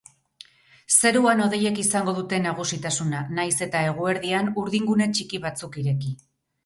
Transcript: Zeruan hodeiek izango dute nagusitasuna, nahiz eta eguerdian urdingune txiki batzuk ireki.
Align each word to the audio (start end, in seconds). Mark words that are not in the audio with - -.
Zeruan 0.95 1.43
hodeiek 1.43 1.81
izango 1.83 2.15
dute 2.19 2.39
nagusitasuna, 2.45 3.19
nahiz 3.41 3.55
eta 3.67 3.83
eguerdian 3.91 4.51
urdingune 4.63 5.09
txiki 5.17 5.43
batzuk 5.49 5.79
ireki. 5.85 6.21